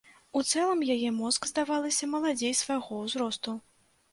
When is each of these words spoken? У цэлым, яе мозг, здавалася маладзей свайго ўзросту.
У 0.39 0.41
цэлым, 0.51 0.79
яе 0.95 1.11
мозг, 1.17 1.45
здавалася 1.51 2.09
маладзей 2.15 2.57
свайго 2.63 3.01
ўзросту. 3.05 3.57